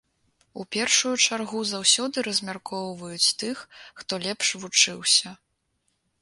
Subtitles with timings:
[0.61, 3.57] У першую чаргу заўсёды размяркоўваюць тых,
[4.01, 5.37] хто лепш вучыўся.